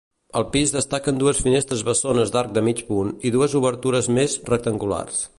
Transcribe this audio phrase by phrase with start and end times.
[0.39, 5.21] Al pis destaquen dues finestres bessones d'arc de mig punt i dues obertures més rectangulars.